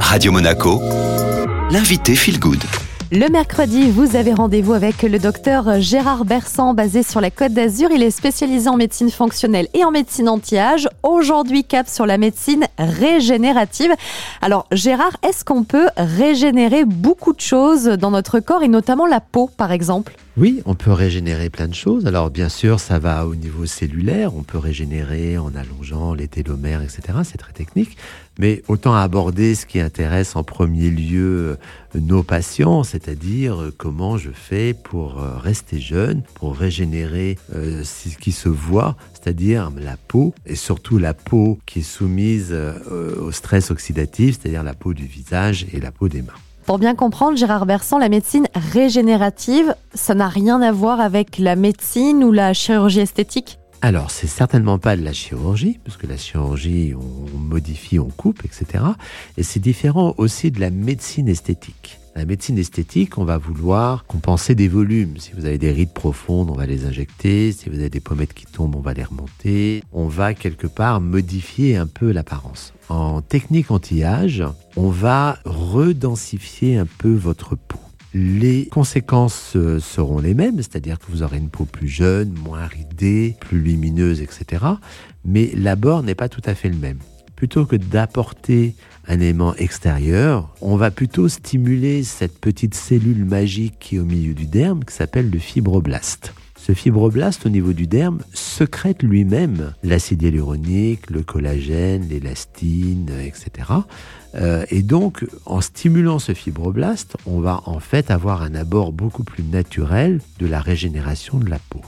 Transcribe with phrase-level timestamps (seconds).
[0.00, 0.80] Radio Monaco,
[1.70, 2.62] l'invité Feel Good.
[3.12, 7.90] Le mercredi, vous avez rendez-vous avec le docteur Gérard Bersan, basé sur la Côte d'Azur.
[7.92, 10.88] Il est spécialisé en médecine fonctionnelle et en médecine anti-âge.
[11.02, 13.92] Aujourd'hui, cap sur la médecine régénérative.
[14.42, 19.20] Alors, Gérard, est-ce qu'on peut régénérer beaucoup de choses dans notre corps et notamment la
[19.20, 20.16] peau, par exemple?
[20.38, 22.06] Oui, on peut régénérer plein de choses.
[22.06, 24.36] Alors bien sûr, ça va au niveau cellulaire.
[24.36, 27.20] On peut régénérer en allongeant les télomères, etc.
[27.24, 27.96] C'est très technique.
[28.38, 31.56] Mais autant aborder ce qui intéresse en premier lieu
[31.94, 38.16] euh, nos patients, c'est-à-dire euh, comment je fais pour euh, rester jeune, pour régénérer ce
[38.18, 42.54] qui se voit, c'est-à-dire la peau, et surtout la peau qui est soumise
[43.20, 46.34] au stress oxydatif, c'est-à-dire la peau du visage et la peau des mains.
[46.66, 51.54] Pour bien comprendre, Gérard Bersan, la médecine régénérative, ça n'a rien à voir avec la
[51.54, 53.60] médecine ou la chirurgie esthétique?
[53.82, 58.44] Alors, c'est certainement pas de la chirurgie, parce que la chirurgie, on modifie, on coupe,
[58.44, 58.82] etc.
[59.36, 62.00] Et c'est différent aussi de la médecine esthétique.
[62.16, 65.18] La médecine esthétique, on va vouloir compenser des volumes.
[65.18, 67.52] Si vous avez des rides profondes, on va les injecter.
[67.52, 69.82] Si vous avez des pommettes qui tombent, on va les remonter.
[69.92, 72.72] On va quelque part modifier un peu l'apparence.
[72.88, 74.42] En technique anti-âge,
[74.76, 77.80] on va redensifier un peu votre peau.
[78.14, 82.64] Les conséquences euh, seront les mêmes, c'est-à-dire que vous aurez une peau plus jeune, moins
[82.64, 84.64] ridée, plus lumineuse, etc.
[85.26, 87.00] Mais l'abord n'est pas tout à fait le même
[87.36, 88.74] plutôt que d'apporter
[89.06, 94.34] un élément extérieur, on va plutôt stimuler cette petite cellule magique qui est au milieu
[94.34, 96.32] du derme, qui s'appelle le fibroblaste.
[96.66, 103.70] Ce fibroblaste au niveau du derme secrète lui-même l'acide hyaluronique, le collagène, l'élastine, etc.
[104.34, 109.22] Euh, et donc, en stimulant ce fibroblaste, on va en fait avoir un abord beaucoup
[109.22, 111.82] plus naturel de la régénération de la peau.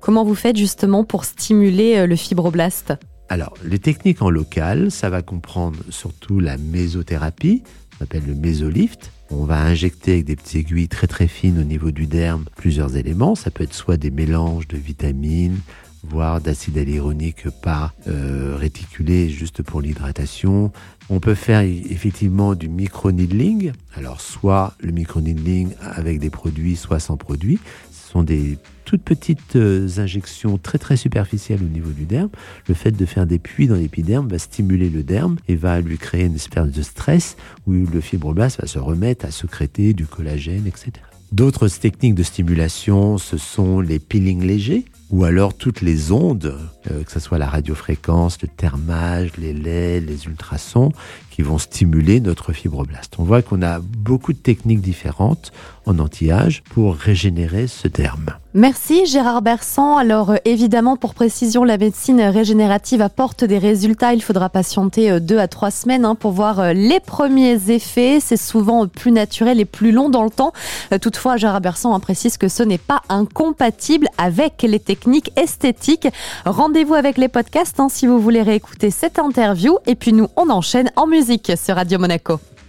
[0.00, 2.94] Comment vous faites justement pour stimuler euh, le fibroblaste?
[3.30, 9.12] Alors, les techniques en local, ça va comprendre surtout la mésothérapie, ça s'appelle le mésolift.
[9.30, 12.96] On va injecter avec des petites aiguilles très très fines au niveau du derme plusieurs
[12.96, 13.36] éléments.
[13.36, 15.60] Ça peut être soit des mélanges de vitamines,
[16.02, 20.72] voire d'acide hyaluronique pas euh, réticulé juste pour l'hydratation.
[21.08, 23.72] On peut faire effectivement du micro-needling.
[23.94, 27.58] Alors soit le micro-needling avec des produits, soit sans produits.
[27.90, 32.30] Ce sont des toutes petites euh, injections très très superficielles au niveau du derme.
[32.66, 35.96] Le fait de faire des puits dans l'épiderme va stimuler le derme et va lui
[35.96, 37.36] créer une espèce de stress
[37.68, 40.92] où le fibroblaste va se remettre à secréter du collagène, etc.
[41.30, 46.56] D'autres techniques de stimulation, ce sont les peelings légers ou alors toutes les ondes,
[46.90, 50.92] euh, que ce soit la radiofréquence, le thermage, les laits, les ultrasons,
[51.30, 53.14] qui vont stimuler notre fibroblaste.
[53.18, 55.52] On voit qu'on a beaucoup de techniques différentes
[55.86, 58.34] en anti-âge pour régénérer ce terme.
[58.52, 59.96] Merci Gérard Bersan.
[59.96, 64.14] Alors euh, évidemment, pour précision, la médecine régénérative apporte des résultats.
[64.14, 68.18] Il faudra patienter euh, deux à trois semaines hein, pour voir les premiers effets.
[68.20, 70.52] C'est souvent plus naturel et plus long dans le temps.
[71.00, 76.08] Toutefois, Gérard Bersan précise que ce n'est pas incompatible avec les techniques technique esthétique.
[76.44, 79.78] Rendez-vous avec les podcasts hein, si vous voulez réécouter cette interview.
[79.86, 82.38] Et puis nous, on enchaîne en musique sur Radio Monaco.